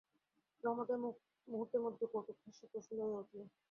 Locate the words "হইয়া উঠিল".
3.01-3.41